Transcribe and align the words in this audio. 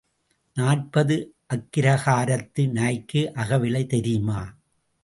நாற்பது 0.57 1.17
அக்கிரகாரத்து 1.47 2.65
நாய்க்கு 2.71 3.31
அகவிலை 3.35 3.85
தெரியுமா? 3.85 4.41